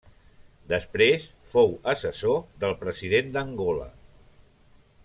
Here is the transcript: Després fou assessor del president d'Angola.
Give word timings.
Després 0.71 1.27
fou 1.51 1.69
assessor 1.93 2.41
del 2.65 2.75
president 2.83 3.31
d'Angola. 3.39 3.89